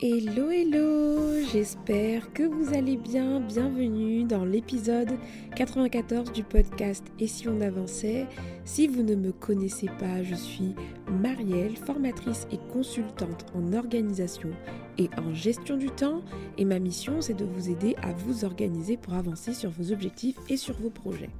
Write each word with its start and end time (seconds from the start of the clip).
Hello 0.00 0.48
hello, 0.48 1.42
j'espère 1.52 2.32
que 2.32 2.44
vous 2.44 2.72
allez 2.72 2.96
bien. 2.96 3.40
Bienvenue 3.40 4.22
dans 4.22 4.44
l'épisode 4.44 5.10
94 5.56 6.30
du 6.30 6.44
podcast 6.44 7.04
Et 7.18 7.26
si 7.26 7.48
on 7.48 7.60
avançait? 7.60 8.28
Si 8.64 8.86
vous 8.86 9.02
ne 9.02 9.16
me 9.16 9.32
connaissez 9.32 9.88
pas, 9.98 10.22
je 10.22 10.36
suis 10.36 10.76
Marielle, 11.08 11.76
formatrice 11.76 12.46
et 12.52 12.60
consultante 12.72 13.46
en 13.56 13.72
organisation 13.72 14.50
et 14.98 15.10
en 15.18 15.34
gestion 15.34 15.76
du 15.76 15.90
temps 15.90 16.22
et 16.58 16.64
ma 16.64 16.78
mission 16.78 17.20
c'est 17.20 17.34
de 17.34 17.44
vous 17.44 17.68
aider 17.68 17.96
à 18.00 18.12
vous 18.12 18.44
organiser 18.44 18.96
pour 18.96 19.14
avancer 19.14 19.52
sur 19.52 19.70
vos 19.70 19.90
objectifs 19.90 20.38
et 20.48 20.56
sur 20.56 20.76
vos 20.76 20.90
projets. 20.90 21.30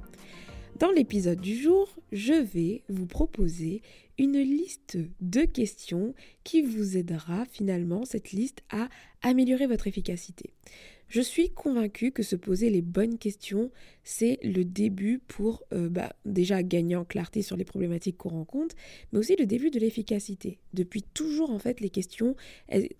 Dans 0.79 0.91
l'épisode 0.91 1.39
du 1.39 1.55
jour, 1.55 1.89
je 2.11 2.33
vais 2.33 2.83
vous 2.89 3.05
proposer 3.05 3.81
une 4.19 4.37
liste 4.37 4.97
de 5.21 5.45
questions 5.45 6.13
qui 6.43 6.61
vous 6.61 6.97
aidera 6.97 7.45
finalement, 7.45 8.03
cette 8.05 8.31
liste, 8.31 8.61
à 8.69 8.89
améliorer 9.21 9.65
votre 9.65 9.87
efficacité. 9.87 10.51
Je 11.07 11.21
suis 11.21 11.49
convaincue 11.49 12.11
que 12.11 12.21
se 12.21 12.35
poser 12.35 12.69
les 12.69 12.83
bonnes 12.83 13.17
questions, 13.17 13.71
c'est 14.03 14.37
le 14.43 14.63
début 14.63 15.19
pour 15.27 15.63
euh, 15.73 15.89
bah, 15.89 16.13
déjà 16.25 16.61
gagner 16.61 16.95
en 16.95 17.03
clarté 17.03 17.41
sur 17.41 17.57
les 17.57 17.65
problématiques 17.65 18.17
qu'on 18.17 18.29
rencontre, 18.29 18.75
mais 19.11 19.19
aussi 19.19 19.35
le 19.35 19.47
début 19.47 19.71
de 19.71 19.79
l'efficacité. 19.79 20.59
Depuis 20.73 21.01
toujours, 21.01 21.49
en 21.49 21.57
fait, 21.57 21.79
les 21.79 21.89
questions 21.89 22.35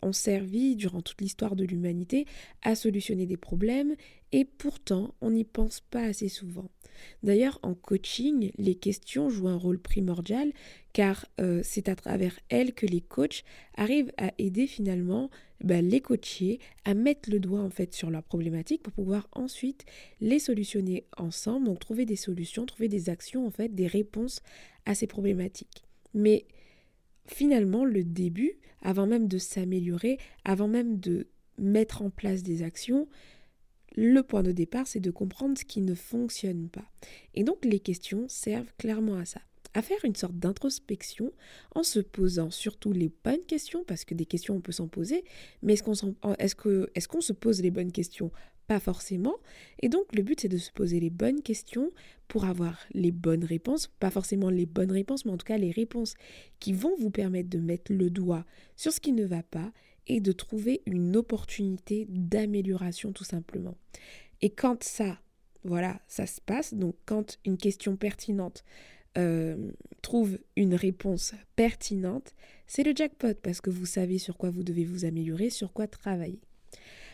ont 0.01 0.13
servi, 0.13 0.75
durant 0.75 1.01
toute 1.01 1.21
l'histoire 1.21 1.55
de 1.55 1.65
l'humanité, 1.65 2.25
à 2.63 2.73
solutionner 2.73 3.27
des 3.27 3.37
problèmes, 3.37 3.95
et 4.31 4.45
pourtant, 4.45 5.13
on 5.21 5.29
n'y 5.29 5.43
pense 5.43 5.81
pas 5.81 6.01
assez 6.01 6.29
souvent. 6.29 6.69
D'ailleurs, 7.23 7.59
en 7.63 7.73
coaching, 7.73 8.51
les 8.57 8.75
questions 8.75 9.29
jouent 9.29 9.47
un 9.47 9.57
rôle 9.57 9.79
primordial 9.79 10.51
car 10.93 11.25
euh, 11.39 11.61
c'est 11.63 11.89
à 11.89 11.95
travers 11.95 12.39
elles 12.49 12.73
que 12.73 12.85
les 12.85 13.01
coachs 13.01 13.43
arrivent 13.75 14.11
à 14.17 14.31
aider 14.37 14.67
finalement 14.67 15.29
bah, 15.63 15.81
les 15.81 16.01
coachés 16.01 16.59
à 16.85 16.93
mettre 16.93 17.29
le 17.29 17.39
doigt 17.39 17.61
en 17.61 17.69
fait 17.69 17.93
sur 17.93 18.09
leurs 18.09 18.23
problématiques 18.23 18.81
pour 18.81 18.93
pouvoir 18.93 19.27
ensuite 19.33 19.85
les 20.21 20.39
solutionner 20.39 21.05
ensemble, 21.17 21.65
donc 21.65 21.79
trouver 21.79 22.05
des 22.05 22.15
solutions, 22.15 22.65
trouver 22.65 22.87
des 22.87 23.09
actions 23.09 23.45
en 23.45 23.51
fait, 23.51 23.75
des 23.75 23.87
réponses 23.87 24.41
à 24.85 24.95
ces 24.95 25.07
problématiques. 25.07 25.83
Mais 26.13 26.45
finalement, 27.27 27.85
le 27.85 28.03
début, 28.03 28.53
avant 28.81 29.05
même 29.05 29.27
de 29.27 29.37
s'améliorer, 29.37 30.17
avant 30.45 30.67
même 30.67 30.99
de 30.99 31.27
mettre 31.57 32.01
en 32.01 32.09
place 32.09 32.41
des 32.41 32.63
actions, 32.63 33.07
le 34.01 34.23
point 34.23 34.43
de 34.43 34.53
départ, 34.53 34.87
c'est 34.87 35.01
de 35.01 35.11
comprendre 35.11 35.57
ce 35.57 35.65
qui 35.65 35.81
ne 35.81 35.93
fonctionne 35.93 36.69
pas. 36.69 36.85
Et 37.33 37.43
donc 37.43 37.65
les 37.65 37.81
questions 37.81 38.25
servent 38.29 38.71
clairement 38.77 39.17
à 39.17 39.25
ça 39.25 39.41
à 39.75 39.83
faire 39.83 40.03
une 40.03 40.15
sorte 40.15 40.33
d'introspection 40.33 41.31
en 41.75 41.83
se 41.83 41.99
posant 41.99 42.49
surtout 42.49 42.91
les 42.91 43.11
bonnes 43.23 43.45
questions, 43.45 43.83
parce 43.83 44.03
que 44.03 44.15
des 44.15 44.25
questions 44.25 44.55
on 44.55 44.61
peut 44.61 44.71
s'en 44.71 44.87
poser, 44.87 45.23
mais 45.61 45.73
est-ce 45.73 45.83
qu'on 45.83 45.93
est 46.39 46.89
est 46.95 47.07
qu'on 47.07 47.21
se 47.21 47.33
pose 47.33 47.61
les 47.61 47.69
bonnes 47.69 47.91
questions? 47.91 48.31
Pas 48.65 48.79
forcément. 48.79 49.35
Et 49.83 49.87
donc 49.87 50.05
le 50.15 50.23
but 50.23 50.41
c'est 50.41 50.47
de 50.47 50.57
se 50.57 50.71
poser 50.71 50.99
les 50.99 51.11
bonnes 51.11 51.43
questions 51.43 51.91
pour 52.27 52.45
avoir 52.45 52.79
les 52.93 53.11
bonnes 53.11 53.43
réponses, 53.43 53.91
pas 53.99 54.09
forcément 54.09 54.49
les 54.49 54.65
bonnes 54.65 54.91
réponses, 54.91 55.23
mais 55.25 55.31
en 55.31 55.37
tout 55.37 55.45
cas 55.45 55.57
les 55.59 55.71
réponses 55.71 56.15
qui 56.59 56.73
vont 56.73 56.95
vous 56.97 57.11
permettre 57.11 57.49
de 57.49 57.59
mettre 57.59 57.93
le 57.93 58.09
doigt 58.09 58.45
sur 58.75 58.91
ce 58.91 58.99
qui 58.99 59.11
ne 59.11 59.25
va 59.25 59.43
pas 59.43 59.71
et 60.09 60.19
de 60.19 60.31
trouver 60.31 60.81
une 60.85 61.15
opportunité 61.15 62.05
d'amélioration 62.09 63.13
tout 63.13 63.23
simplement. 63.23 63.77
Et 64.41 64.49
quand 64.49 64.83
ça, 64.83 65.19
voilà, 65.63 66.01
ça 66.07 66.25
se 66.25 66.41
passe, 66.41 66.73
donc 66.73 66.95
quand 67.05 67.37
une 67.45 67.57
question 67.57 67.95
pertinente 67.95 68.63
euh, 69.17 69.71
trouve 70.01 70.39
une 70.55 70.75
réponse 70.75 71.33
pertinente, 71.55 72.35
c'est 72.67 72.83
le 72.83 72.93
jackpot 72.95 73.33
parce 73.41 73.61
que 73.61 73.69
vous 73.69 73.85
savez 73.85 74.17
sur 74.17 74.37
quoi 74.37 74.49
vous 74.49 74.63
devez 74.63 74.85
vous 74.85 75.05
améliorer, 75.05 75.49
sur 75.49 75.73
quoi 75.73 75.87
travailler. 75.87 76.39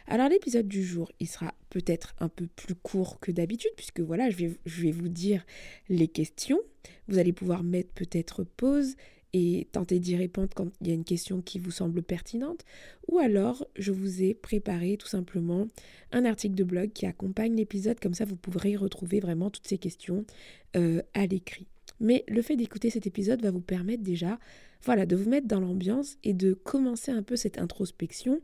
Alors 0.08 0.30
l'épisode 0.30 0.68
du 0.68 0.84
jour, 0.84 1.12
il 1.20 1.28
sera 1.28 1.54
peut-être 1.70 2.16
un 2.20 2.30
peu 2.30 2.48
plus 2.48 2.76
court 2.76 3.20
que 3.20 3.32
d'habitude 3.32 3.72
puisque 3.76 4.02
voilà, 4.02 4.30
je 4.30 4.38
vais, 4.38 4.60
je 4.66 4.82
vais 4.84 4.92
vous 4.92 5.10
dire 5.10 5.46
les 5.90 6.08
questions. 6.08 6.60
Vous 7.08 7.18
allez 7.18 7.34
pouvoir 7.34 7.64
mettre 7.64 7.92
peut-être 7.94 8.44
pause 8.44 8.96
et 9.38 9.68
tenter 9.74 10.00
d'y 10.00 10.16
répondre 10.16 10.48
quand 10.56 10.70
il 10.80 10.88
y 10.88 10.92
a 10.92 10.94
une 10.94 11.04
question 11.04 11.42
qui 11.42 11.60
vous 11.60 11.70
semble 11.70 12.02
pertinente. 12.02 12.64
Ou 13.10 13.20
alors, 13.20 13.68
je 13.76 13.92
vous 13.92 14.24
ai 14.24 14.34
préparé 14.34 14.96
tout 14.96 15.10
simplement 15.10 15.68
un 16.14 16.24
article 16.24 16.56
de 16.56 16.64
blog 16.64 16.94
qui 16.94 17.06
accompagne 17.06 17.54
l'épisode, 17.54 18.00
comme 18.00 18.14
ça 18.14 18.24
vous 18.24 18.38
pourrez 18.38 18.78
retrouver 18.78 19.20
vraiment 19.20 19.50
toutes 19.50 19.68
ces 19.68 19.78
questions 19.78 20.24
euh, 20.78 21.02
à 21.14 21.26
l'écrit. 21.26 21.68
Mais 22.00 22.24
le 22.30 22.42
fait 22.42 22.56
d'écouter 22.56 22.90
cet 22.90 23.08
épisode 23.08 23.42
va 23.42 23.52
vous 23.52 23.60
permettre 23.60 24.04
déjà 24.04 24.40
voilà, 24.86 25.06
de 25.06 25.18
vous 25.18 25.30
mettre 25.30 25.48
dans 25.48 25.60
l'ambiance 25.60 26.16
et 26.24 26.34
de 26.34 26.54
commencer 26.54 27.12
un 27.12 27.24
peu 27.24 27.36
cette 27.36 27.58
introspection 27.58 28.40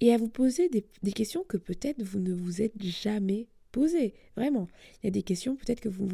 et 0.00 0.12
à 0.12 0.16
vous 0.16 0.28
poser 0.28 0.68
des, 0.68 0.84
des 1.02 1.12
questions 1.12 1.42
que 1.42 1.56
peut-être 1.56 2.02
vous 2.04 2.20
ne 2.20 2.32
vous 2.32 2.62
êtes 2.62 2.80
jamais 2.80 3.48
Vraiment, 4.36 4.68
il 5.02 5.06
y 5.06 5.08
a 5.08 5.10
des 5.10 5.22
questions 5.22 5.56
peut-être 5.56 5.80
que 5.80 5.88
vous, 5.88 6.08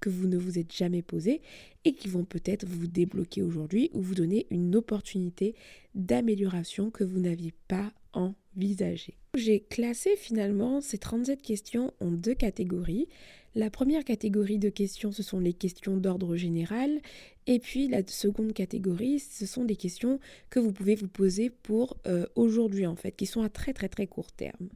que 0.00 0.10
vous 0.10 0.26
ne 0.26 0.36
vous 0.36 0.58
êtes 0.58 0.72
jamais 0.72 1.02
posées 1.02 1.40
et 1.84 1.92
qui 1.92 2.08
vont 2.08 2.24
peut-être 2.24 2.66
vous 2.66 2.86
débloquer 2.86 3.42
aujourd'hui 3.42 3.90
ou 3.92 4.00
vous 4.00 4.14
donner 4.14 4.46
une 4.50 4.76
opportunité 4.76 5.54
d'amélioration 5.94 6.90
que 6.90 7.04
vous 7.04 7.18
n'aviez 7.18 7.52
pas 7.66 7.92
envisagée. 8.12 9.16
J'ai 9.34 9.60
classé 9.60 10.16
finalement 10.16 10.80
ces 10.80 10.98
37 10.98 11.42
questions 11.42 11.92
en 12.00 12.10
deux 12.10 12.34
catégories. 12.34 13.08
La 13.54 13.70
première 13.70 14.04
catégorie 14.04 14.58
de 14.58 14.68
questions, 14.68 15.12
ce 15.12 15.22
sont 15.22 15.40
les 15.40 15.52
questions 15.52 15.96
d'ordre 15.96 16.36
général. 16.36 17.00
Et 17.46 17.58
puis 17.58 17.88
la 17.88 18.06
seconde 18.06 18.52
catégorie, 18.52 19.18
ce 19.18 19.46
sont 19.46 19.64
des 19.64 19.76
questions 19.76 20.20
que 20.50 20.60
vous 20.60 20.72
pouvez 20.72 20.94
vous 20.94 21.08
poser 21.08 21.50
pour 21.50 21.96
euh, 22.06 22.26
aujourd'hui 22.36 22.86
en 22.86 22.94
fait, 22.94 23.12
qui 23.12 23.26
sont 23.26 23.42
à 23.42 23.48
très 23.48 23.72
très 23.72 23.88
très 23.88 24.06
court 24.06 24.30
terme. 24.32 24.68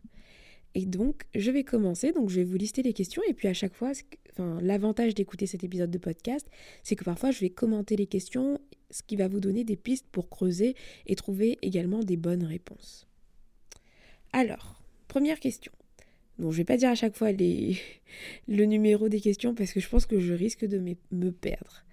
Et 0.74 0.86
donc, 0.86 1.24
je 1.34 1.50
vais 1.50 1.64
commencer. 1.64 2.12
Donc, 2.12 2.30
je 2.30 2.36
vais 2.36 2.44
vous 2.44 2.56
lister 2.56 2.82
les 2.82 2.92
questions. 2.92 3.22
Et 3.28 3.34
puis, 3.34 3.48
à 3.48 3.54
chaque 3.54 3.74
fois, 3.74 3.92
l'avantage 4.38 5.14
d'écouter 5.14 5.46
cet 5.46 5.64
épisode 5.64 5.90
de 5.90 5.98
podcast, 5.98 6.46
c'est 6.82 6.96
que 6.96 7.04
parfois, 7.04 7.30
je 7.30 7.40
vais 7.40 7.50
commenter 7.50 7.96
les 7.96 8.06
questions, 8.06 8.60
ce 8.90 9.02
qui 9.02 9.16
va 9.16 9.28
vous 9.28 9.40
donner 9.40 9.64
des 9.64 9.76
pistes 9.76 10.06
pour 10.10 10.30
creuser 10.30 10.74
et 11.06 11.14
trouver 11.14 11.58
également 11.62 12.00
des 12.00 12.16
bonnes 12.16 12.44
réponses. 12.44 13.06
Alors, 14.32 14.82
première 15.08 15.40
question. 15.40 15.72
Donc, 16.38 16.52
je 16.52 16.56
ne 16.56 16.60
vais 16.60 16.64
pas 16.64 16.78
dire 16.78 16.88
à 16.88 16.94
chaque 16.94 17.16
fois 17.16 17.32
le 18.48 18.64
numéro 18.64 19.08
des 19.08 19.20
questions 19.20 19.54
parce 19.54 19.72
que 19.72 19.80
je 19.80 19.88
pense 19.88 20.06
que 20.06 20.20
je 20.20 20.32
risque 20.32 20.64
de 20.64 20.78
me 21.10 21.30
perdre. 21.32 21.84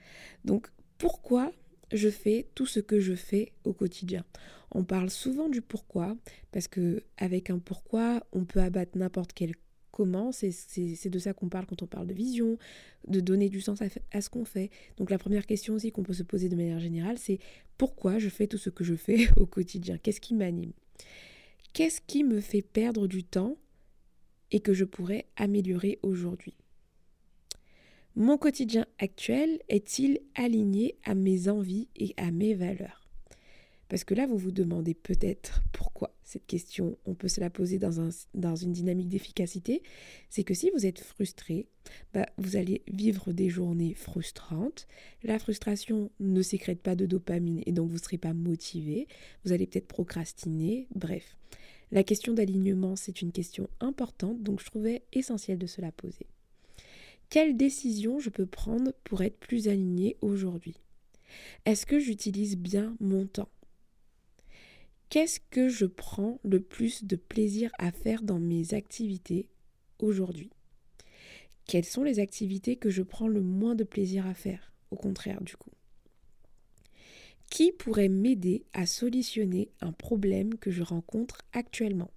Donc, 0.45 0.67
pourquoi 0.97 1.51
je 1.91 2.09
fais 2.09 2.47
tout 2.55 2.65
ce 2.65 2.79
que 2.79 2.99
je 2.99 3.15
fais 3.15 3.51
au 3.63 3.73
quotidien? 3.73 4.23
On 4.71 4.83
parle 4.83 5.09
souvent 5.09 5.49
du 5.49 5.61
pourquoi, 5.61 6.15
parce 6.51 6.67
que 6.67 7.03
avec 7.17 7.49
un 7.49 7.59
pourquoi, 7.59 8.23
on 8.31 8.45
peut 8.45 8.61
abattre 8.61 8.97
n'importe 8.97 9.33
quel 9.33 9.53
comment. 9.99 10.31
C'est 10.31 11.09
de 11.09 11.19
ça 11.19 11.33
qu'on 11.33 11.49
parle 11.49 11.65
quand 11.65 11.81
on 11.81 11.87
parle 11.87 12.07
de 12.07 12.13
vision, 12.13 12.57
de 13.07 13.19
donner 13.19 13.49
du 13.49 13.59
sens 13.59 13.79
à, 13.81 14.21
ce 14.21 14.29
qu'on 14.29 14.45
fait. 14.45 14.69
Donc 14.97 15.09
la 15.09 15.17
première 15.17 15.45
question 15.45 15.73
aussi 15.73 15.91
qu'on 15.91 16.03
peut 16.03 16.13
se 16.13 16.23
poser 16.23 16.47
de 16.47 16.55
manière 16.55 16.79
générale, 16.79 17.17
c'est 17.17 17.39
pourquoi 17.77 18.17
je 18.17 18.29
fais 18.29 18.47
tout 18.47 18.57
ce 18.57 18.69
que 18.69 18.83
je 18.83 18.95
fais 18.95 19.27
au 19.37 19.45
quotidien? 19.45 19.97
Qu'est-ce 19.97 20.21
qui 20.21 20.33
m'anime? 20.33 20.71
Qu'est-ce 21.73 22.01
qui 22.01 22.23
me 22.23 22.39
fait 22.39 22.61
perdre 22.61 23.07
du 23.07 23.23
temps 23.23 23.57
et 24.51 24.59
que 24.59 24.73
je 24.73 24.85
pourrais 24.85 25.25
améliorer 25.35 25.99
aujourd'hui? 26.01 26.55
Mon 28.15 28.37
quotidien 28.37 28.85
actuel 28.97 29.59
est-il 29.69 30.19
aligné 30.35 30.97
à 31.03 31.13
mes 31.13 31.47
envies 31.47 31.87
et 31.95 32.13
à 32.17 32.31
mes 32.31 32.53
valeurs? 32.53 32.98
Parce 33.89 34.03
que 34.03 34.13
là, 34.13 34.27
vous 34.27 34.37
vous 34.37 34.51
demandez 34.51 34.93
peut-être 34.93 35.63
pourquoi 35.73 36.15
cette 36.23 36.45
question, 36.45 36.95
on 37.05 37.15
peut 37.15 37.27
se 37.27 37.41
la 37.41 37.49
poser 37.49 37.79
dans, 37.79 37.99
un, 37.99 38.09
dans 38.35 38.55
une 38.55 38.71
dynamique 38.71 39.09
d'efficacité. 39.09 39.81
C'est 40.29 40.43
que 40.43 40.53
si 40.53 40.69
vous 40.75 40.85
êtes 40.85 40.99
frustré, 40.99 41.65
bah, 42.13 42.27
vous 42.37 42.55
allez 42.55 42.83
vivre 42.87 43.33
des 43.33 43.49
journées 43.49 43.95
frustrantes. 43.95 44.87
La 45.23 45.39
frustration 45.39 46.11
ne 46.19 46.43
sécrète 46.43 46.81
pas 46.81 46.95
de 46.95 47.07
dopamine 47.07 47.63
et 47.65 47.71
donc 47.71 47.87
vous 47.87 47.95
ne 47.95 48.01
serez 48.01 48.19
pas 48.19 48.33
motivé. 48.33 49.07
Vous 49.43 49.53
allez 49.53 49.65
peut-être 49.65 49.87
procrastiner. 49.87 50.87
Bref, 50.93 51.35
la 51.91 52.03
question 52.03 52.35
d'alignement, 52.35 52.95
c'est 52.95 53.23
une 53.23 53.31
question 53.31 53.67
importante, 53.79 54.43
donc 54.43 54.59
je 54.59 54.67
trouvais 54.67 55.01
essentiel 55.13 55.57
de 55.57 55.65
se 55.65 55.81
la 55.81 55.91
poser. 55.91 56.27
Quelle 57.31 57.57
décision 57.57 58.19
je 58.19 58.29
peux 58.29 58.45
prendre 58.45 58.91
pour 59.03 59.23
être 59.23 59.37
plus 59.39 59.67
aligné 59.67 60.15
aujourd'hui? 60.21 60.75
Est-ce 61.65 61.87
que 61.87 61.99
j'utilise 61.99 62.55
bien 62.55 62.95
mon 62.99 63.25
temps? 63.25 63.49
Qu'est-ce 65.09 65.39
que 65.49 65.69
je 65.69 65.87
prends 65.87 66.39
le 66.43 66.59
plus 66.59 67.03
de 67.03 67.15
plaisir 67.15 67.71
à 67.79 67.91
faire 67.91 68.21
dans 68.21 68.37
mes 68.37 68.75
activités 68.75 69.47
aujourd'hui? 69.97 70.51
Quelles 71.65 71.85
sont 71.85 72.03
les 72.03 72.19
activités 72.19 72.75
que 72.75 72.91
je 72.91 73.01
prends 73.01 73.27
le 73.27 73.41
moins 73.41 73.73
de 73.73 73.83
plaisir 73.83 74.27
à 74.27 74.35
faire 74.35 74.71
Au 74.91 74.95
contraire, 74.95 75.41
du 75.41 75.55
coup? 75.55 75.71
Qui 77.49 77.71
pourrait 77.71 78.07
m'aider 78.07 78.65
à 78.73 78.85
solutionner 78.85 79.71
un 79.81 79.93
problème 79.93 80.59
que 80.59 80.69
je 80.69 80.83
rencontre 80.83 81.39
actuellement? 81.53 82.11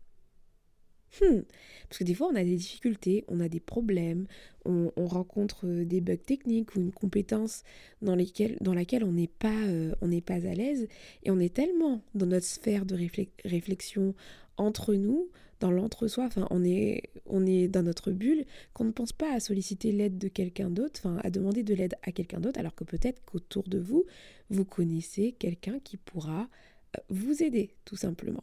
Hmm. 1.21 1.43
Parce 1.89 1.99
que 1.99 2.05
des 2.05 2.15
fois, 2.15 2.29
on 2.33 2.37
a 2.37 2.45
des 2.45 2.57
difficultés, 2.57 3.25
on 3.29 3.41
a 3.41 3.49
des 3.49 3.61
problèmes, 3.61 4.27
on, 4.65 4.91
rencontre 4.97 5.67
euh, 5.67 5.85
des 5.85 6.01
bugs 6.01 6.17
techniques 6.17 6.75
ou 6.75 6.81
une 6.81 6.93
compétence 6.93 7.65
dans, 8.01 8.15
laquelle 8.17 8.57
on 9.05 9.13
n'est 9.13 9.27
pas, 9.27 9.49
euh, 9.49 9.95
à 10.01 10.55
l'aise. 10.55 10.89
Et 11.23 11.31
on 11.31 11.39
est 11.39 11.53
tellement 11.53 12.03
dans 12.15 12.27
notre 12.27 12.47
sphère 12.47 12.87
de 12.87 12.97
réflexion 13.45 14.15
entre 14.57 14.95
nous, 14.95 15.29
dans 15.61 15.71
l'entre-soi, 15.71 16.25
enfin, 16.25 16.49
on 16.51 16.65
est, 16.65 17.69
dans 17.69 17.83
notre 17.83 18.11
bulle, 18.11 18.45
qu'on 18.73 18.85
ne 18.85 18.91
pense 18.91 19.13
pas 19.13 19.33
à 19.33 19.39
solliciter 19.39 19.93
l'aide 19.93 20.19
de 20.19 20.29
quelqu'un 20.29 20.71
d'autre, 20.71 21.07
à 21.23 21.31
demander 21.31 21.63
de 21.63 21.75
l'aide 21.75 21.95
à 22.03 22.11
quelqu'un 22.11 22.41
d'autre, 22.41 22.59
alors 22.59 22.75
que 22.75 22.85
peut-être 22.85 23.23
qu'autour 23.25 23.69
de 23.69 23.79
vous, 23.79 24.05
vous 24.51 24.65
connaissez 24.65 25.33
quelqu'un 25.33 25.79
qui 25.79 25.99
pourra 25.99 26.49
euh, 26.97 27.01
vous 27.11 27.43
aider, 27.43 27.75
tout 27.85 27.97
simplement. 27.97 28.43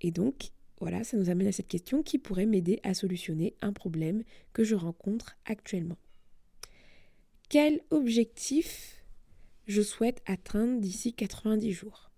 Et 0.00 0.10
donc, 0.10 0.50
voilà, 0.80 1.04
ça 1.04 1.16
nous 1.16 1.30
amène 1.30 1.46
à 1.46 1.52
cette 1.52 1.68
question 1.68 2.02
qui 2.02 2.18
pourrait 2.18 2.46
m'aider 2.46 2.80
à 2.82 2.92
solutionner 2.94 3.54
un 3.62 3.72
problème 3.72 4.24
que 4.52 4.64
je 4.64 4.74
rencontre 4.74 5.36
actuellement. 5.46 5.96
Quel 7.48 7.80
objectif 7.90 9.04
je 9.66 9.82
souhaite 9.82 10.22
atteindre 10.26 10.80
d'ici 10.80 11.14
90 11.14 11.72
jours? 11.72 12.10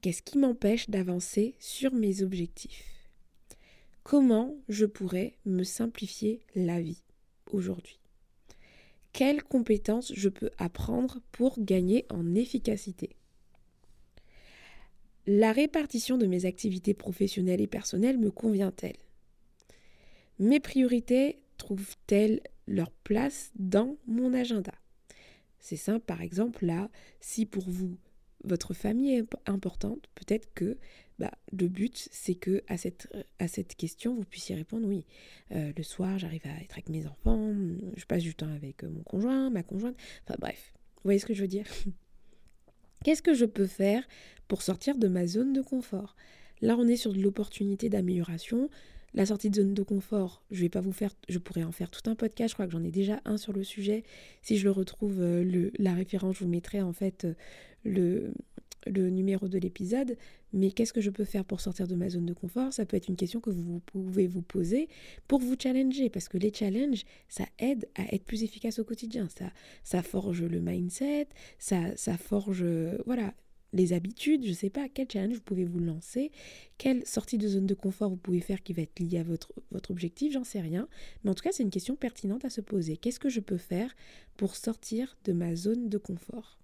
Qu'est-ce 0.00 0.22
qui 0.22 0.38
m'empêche 0.38 0.90
d'avancer 0.90 1.54
sur 1.58 1.94
mes 1.94 2.22
objectifs? 2.22 2.84
Comment 4.02 4.54
je 4.68 4.84
pourrais 4.84 5.38
me 5.46 5.62
simplifier 5.62 6.40
la 6.54 6.80
vie 6.80 7.02
aujourd'hui? 7.50 7.98
Quelles 9.14 9.42
compétences 9.42 10.12
je 10.14 10.28
peux 10.28 10.50
apprendre 10.58 11.20
pour 11.32 11.58
gagner 11.58 12.04
en 12.10 12.34
efficacité? 12.34 13.16
La 15.26 15.52
répartition 15.52 16.18
de 16.18 16.26
mes 16.26 16.44
activités 16.44 16.94
professionnelles 16.94 17.60
et 17.60 17.66
personnelles 17.66 18.18
me 18.18 18.30
convient-elle? 18.30 18.96
Mes 20.38 20.60
priorités 20.60 21.38
trouvent-elles 21.56 22.40
leur 22.66 22.90
place 22.90 23.52
dans 23.56 23.96
mon 24.06 24.34
agenda? 24.34 24.74
C'est 25.58 25.76
simple, 25.76 26.04
par 26.04 26.20
exemple, 26.20 26.66
là, 26.66 26.90
si 27.20 27.46
pour 27.46 27.64
vous, 27.68 27.96
votre 28.42 28.74
famille 28.74 29.14
est 29.14 29.26
importante, 29.46 30.08
peut-être 30.14 30.52
que 30.54 30.76
bah, 31.18 31.30
le 31.52 31.68
but, 31.68 32.08
c'est 32.12 32.34
que 32.34 32.62
à 32.68 32.76
cette, 32.76 33.08
à 33.38 33.48
cette 33.48 33.74
question, 33.76 34.14
vous 34.14 34.24
puissiez 34.24 34.56
répondre 34.56 34.86
oui. 34.86 35.06
Euh, 35.52 35.72
le 35.74 35.82
soir, 35.82 36.18
j'arrive 36.18 36.46
à 36.46 36.62
être 36.62 36.72
avec 36.72 36.88
mes 36.88 37.06
enfants, 37.06 37.54
je 37.96 38.04
passe 38.04 38.22
du 38.22 38.34
temps 38.34 38.52
avec 38.52 38.82
mon 38.82 39.02
conjoint, 39.02 39.48
ma 39.50 39.62
conjointe, 39.62 39.96
enfin 40.24 40.36
bref, 40.38 40.74
vous 40.96 41.02
voyez 41.04 41.18
ce 41.18 41.26
que 41.26 41.34
je 41.34 41.42
veux 41.42 41.48
dire? 41.48 41.66
Qu'est-ce 43.04 43.22
que 43.22 43.34
je 43.34 43.44
peux 43.44 43.66
faire 43.66 44.02
pour 44.48 44.62
sortir 44.62 44.96
de 44.96 45.08
ma 45.08 45.26
zone 45.26 45.52
de 45.52 45.60
confort? 45.60 46.16
Là, 46.62 46.74
on 46.78 46.88
est 46.88 46.96
sur 46.96 47.12
de 47.12 47.20
l'opportunité 47.20 47.90
d'amélioration. 47.90 48.70
La 49.12 49.26
sortie 49.26 49.50
de 49.50 49.56
zone 49.56 49.74
de 49.74 49.82
confort, 49.82 50.42
je 50.50 50.62
vais 50.62 50.70
pas 50.70 50.80
vous 50.80 50.90
faire, 50.90 51.12
je 51.28 51.38
pourrais 51.38 51.64
en 51.64 51.70
faire 51.70 51.90
tout 51.90 52.08
un 52.10 52.14
podcast. 52.14 52.48
Je 52.48 52.54
crois 52.54 52.66
que 52.66 52.72
j'en 52.72 52.82
ai 52.82 52.90
déjà 52.90 53.20
un 53.26 53.36
sur 53.36 53.52
le 53.52 53.62
sujet. 53.62 54.04
Si 54.40 54.56
je 54.56 54.64
le 54.64 54.70
retrouve, 54.70 55.20
euh, 55.20 55.70
la 55.78 55.92
référence, 55.92 56.36
je 56.38 56.44
vous 56.44 56.50
mettrai 56.50 56.80
en 56.80 56.94
fait 56.94 57.26
euh, 57.26 58.32
le 58.86 59.10
numéro 59.10 59.48
de 59.48 59.58
l'épisode, 59.58 60.16
mais 60.54 60.70
qu'est-ce 60.70 60.92
que 60.92 61.00
je 61.00 61.10
peux 61.10 61.24
faire 61.24 61.44
pour 61.44 61.60
sortir 61.60 61.88
de 61.88 61.96
ma 61.96 62.08
zone 62.08 62.26
de 62.26 62.32
confort? 62.32 62.72
Ça 62.72 62.86
peut 62.86 62.96
être 62.96 63.08
une 63.08 63.16
question 63.16 63.40
que 63.40 63.50
vous 63.50 63.80
pouvez 63.80 64.28
vous 64.28 64.40
poser 64.40 64.88
pour 65.26 65.40
vous 65.40 65.56
challenger, 65.60 66.08
parce 66.08 66.28
que 66.28 66.38
les 66.38 66.54
challenges, 66.54 67.02
ça 67.28 67.44
aide 67.58 67.88
à 67.96 68.14
être 68.14 68.24
plus 68.24 68.44
efficace 68.44 68.78
au 68.78 68.84
quotidien. 68.84 69.28
Ça, 69.82 70.02
forge 70.02 70.44
le 70.44 70.60
mindset, 70.60 71.28
ça, 71.58 72.16
forge, 72.16 72.64
voilà, 73.04 73.34
les 73.72 73.92
habitudes, 73.92 74.44
je 74.44 74.50
ne 74.50 74.54
sais 74.54 74.70
pas, 74.70 74.88
quel 74.88 75.10
challenge 75.10 75.34
vous 75.34 75.40
pouvez 75.40 75.64
vous 75.64 75.80
lancer, 75.80 76.30
quelle 76.78 77.04
sortie 77.04 77.36
de 77.36 77.48
zone 77.48 77.66
de 77.66 77.74
confort 77.74 78.08
vous 78.08 78.16
pouvez 78.16 78.40
faire 78.40 78.62
qui 78.62 78.72
va 78.72 78.82
être 78.82 79.00
liée 79.00 79.18
à 79.18 79.24
votre, 79.24 79.52
votre 79.72 79.90
objectif, 79.90 80.32
j'en 80.32 80.44
sais 80.44 80.60
rien. 80.60 80.86
Mais 81.24 81.30
en 81.30 81.34
tout 81.34 81.42
cas, 81.42 81.50
c'est 81.50 81.64
une 81.64 81.70
question 81.70 81.96
pertinente 81.96 82.44
à 82.44 82.50
se 82.50 82.60
poser. 82.60 82.96
Qu'est-ce 82.96 83.18
que 83.18 83.28
je 83.28 83.40
peux 83.40 83.56
faire 83.56 83.92
pour 84.36 84.54
sortir 84.54 85.16
de 85.24 85.32
ma 85.32 85.56
zone 85.56 85.88
de 85.88 85.98
confort? 85.98 86.60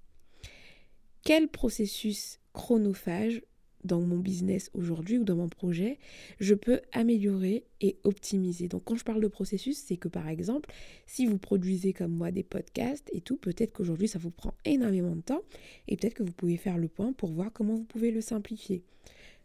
Quel 1.24 1.48
processus 1.48 2.38
chronophage 2.52 3.42
dans 3.84 4.00
mon 4.00 4.18
business 4.18 4.70
aujourd'hui 4.74 5.18
ou 5.18 5.24
dans 5.24 5.36
mon 5.36 5.48
projet, 5.48 5.98
je 6.38 6.54
peux 6.54 6.80
améliorer 6.92 7.64
et 7.80 7.96
optimiser. 8.04 8.68
Donc 8.68 8.84
quand 8.84 8.96
je 8.96 9.04
parle 9.04 9.20
de 9.20 9.28
processus, 9.28 9.78
c'est 9.78 9.96
que 9.96 10.08
par 10.08 10.28
exemple, 10.28 10.70
si 11.06 11.26
vous 11.26 11.38
produisez 11.38 11.92
comme 11.92 12.12
moi 12.12 12.30
des 12.30 12.42
podcasts 12.42 13.08
et 13.12 13.20
tout, 13.20 13.36
peut-être 13.36 13.72
qu'aujourd'hui 13.72 14.08
ça 14.08 14.18
vous 14.18 14.30
prend 14.30 14.54
énormément 14.64 15.16
de 15.16 15.22
temps 15.22 15.42
et 15.88 15.96
peut-être 15.96 16.14
que 16.14 16.22
vous 16.22 16.32
pouvez 16.32 16.56
faire 16.56 16.78
le 16.78 16.88
point 16.88 17.12
pour 17.12 17.30
voir 17.30 17.52
comment 17.52 17.74
vous 17.74 17.84
pouvez 17.84 18.10
le 18.10 18.20
simplifier. 18.20 18.82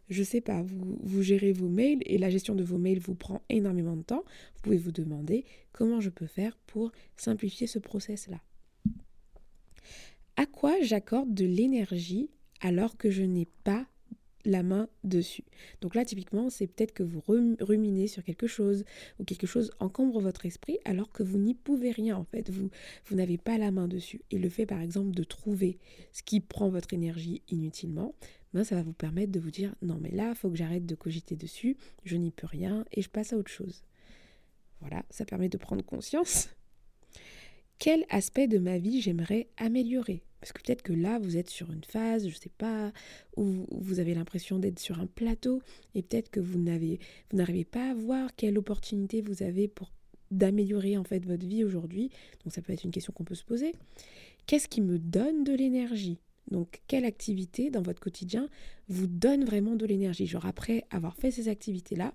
Je 0.08 0.22
sais 0.22 0.40
pas, 0.40 0.62
vous, 0.62 0.98
vous 1.02 1.22
gérez 1.22 1.52
vos 1.52 1.68
mails 1.68 1.98
et 2.06 2.18
la 2.18 2.30
gestion 2.30 2.54
de 2.54 2.62
vos 2.62 2.78
mails 2.78 3.00
vous 3.00 3.16
prend 3.16 3.42
énormément 3.48 3.96
de 3.96 4.02
temps. 4.02 4.22
Vous 4.54 4.62
pouvez 4.62 4.78
vous 4.78 4.92
demander 4.92 5.44
comment 5.72 6.00
je 6.00 6.10
peux 6.10 6.26
faire 6.26 6.56
pour 6.66 6.92
simplifier 7.16 7.66
ce 7.66 7.80
process-là 7.80 8.40
à 10.36 10.46
quoi 10.46 10.74
j'accorde 10.82 11.32
de 11.32 11.46
l'énergie 11.46 12.30
alors 12.60 12.96
que 12.96 13.10
je 13.10 13.22
n'ai 13.22 13.48
pas 13.64 13.86
la 14.46 14.62
main 14.62 14.88
dessus. 15.04 15.44
Donc 15.82 15.94
là, 15.94 16.04
typiquement, 16.04 16.48
c'est 16.48 16.66
peut-être 16.66 16.92
que 16.92 17.02
vous 17.02 17.22
ruminez 17.26 18.06
sur 18.06 18.24
quelque 18.24 18.46
chose 18.46 18.84
ou 19.18 19.24
quelque 19.24 19.46
chose 19.46 19.70
encombre 19.80 20.20
votre 20.20 20.46
esprit 20.46 20.78
alors 20.84 21.12
que 21.12 21.22
vous 21.22 21.38
n'y 21.38 21.54
pouvez 21.54 21.90
rien 21.90 22.16
en 22.16 22.24
fait. 22.24 22.50
Vous, 22.50 22.70
n'avez 23.10 23.36
pas 23.36 23.58
la 23.58 23.70
main 23.70 23.88
dessus. 23.88 24.22
Et 24.30 24.38
le 24.38 24.48
fait 24.48 24.66
par 24.66 24.80
exemple 24.80 25.10
de 25.10 25.24
trouver 25.24 25.78
ce 26.12 26.22
qui 26.22 26.40
prend 26.40 26.70
votre 26.70 26.94
énergie 26.94 27.42
inutilement, 27.48 28.14
ben, 28.54 28.64
ça 28.64 28.76
va 28.76 28.82
vous 28.82 28.94
permettre 28.94 29.32
de 29.32 29.40
vous 29.40 29.50
dire 29.50 29.74
non 29.82 29.98
mais 30.00 30.10
là, 30.10 30.30
il 30.30 30.34
faut 30.34 30.48
que 30.48 30.56
j'arrête 30.56 30.86
de 30.86 30.94
cogiter 30.94 31.36
dessus, 31.36 31.76
je 32.04 32.16
n'y 32.16 32.30
peux 32.30 32.46
rien 32.46 32.84
et 32.92 33.02
je 33.02 33.10
passe 33.10 33.32
à 33.32 33.36
autre 33.36 33.50
chose. 33.50 33.82
Voilà, 34.80 35.04
ça 35.10 35.24
permet 35.24 35.48
de 35.48 35.58
prendre 35.58 35.84
conscience 35.84 36.48
quel 37.78 38.04
aspect 38.08 38.48
de 38.48 38.58
ma 38.58 38.78
vie 38.78 39.00
j'aimerais 39.02 39.48
améliorer? 39.56 40.22
Parce 40.46 40.52
que 40.52 40.62
peut-être 40.62 40.82
que 40.82 40.92
là, 40.92 41.18
vous 41.18 41.36
êtes 41.36 41.50
sur 41.50 41.72
une 41.72 41.82
phase, 41.82 42.28
je 42.28 42.34
ne 42.34 42.40
sais 42.40 42.52
pas, 42.56 42.92
où 43.36 43.66
vous 43.72 43.98
avez 43.98 44.14
l'impression 44.14 44.60
d'être 44.60 44.78
sur 44.78 45.00
un 45.00 45.08
plateau, 45.08 45.60
et 45.96 46.02
peut-être 46.02 46.30
que 46.30 46.38
vous 46.38 46.60
n'avez, 46.60 47.00
vous 47.32 47.38
n'arrivez 47.38 47.64
pas 47.64 47.90
à 47.90 47.94
voir 47.94 48.30
quelle 48.36 48.56
opportunité 48.56 49.22
vous 49.22 49.42
avez 49.42 49.66
pour 49.66 49.90
d'améliorer 50.30 50.96
en 50.96 51.02
fait 51.02 51.26
votre 51.26 51.44
vie 51.44 51.64
aujourd'hui. 51.64 52.10
Donc 52.44 52.52
ça 52.52 52.62
peut 52.62 52.72
être 52.72 52.84
une 52.84 52.92
question 52.92 53.12
qu'on 53.12 53.24
peut 53.24 53.34
se 53.34 53.42
poser. 53.42 53.72
Qu'est-ce 54.46 54.68
qui 54.68 54.82
me 54.82 55.00
donne 55.00 55.42
de 55.42 55.52
l'énergie? 55.52 56.20
Donc, 56.52 56.80
quelle 56.86 57.04
activité 57.04 57.70
dans 57.70 57.82
votre 57.82 57.98
quotidien 57.98 58.48
vous 58.86 59.08
donne 59.08 59.44
vraiment 59.44 59.74
de 59.74 59.84
l'énergie? 59.84 60.28
Genre, 60.28 60.46
après 60.46 60.84
avoir 60.90 61.16
fait 61.16 61.32
ces 61.32 61.48
activités-là, 61.48 62.14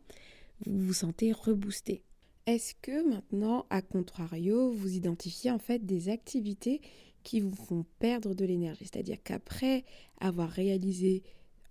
vous 0.66 0.86
vous 0.86 0.94
sentez 0.94 1.34
reboosté. 1.34 2.02
Est-ce 2.48 2.76
que 2.82 3.08
maintenant, 3.10 3.66
à 3.70 3.82
contrario, 3.82 4.72
vous 4.72 4.96
identifiez 4.96 5.52
en 5.52 5.60
fait 5.60 5.86
des 5.86 6.08
activités 6.08 6.82
qui 7.24 7.40
vous 7.40 7.56
font 7.56 7.86
perdre 8.00 8.34
de 8.34 8.46
l'énergie 8.46 8.86
C'est-à-dire 8.86 9.22
qu'après 9.24 9.84
avoir 10.20 10.50
réalisé 10.50 11.24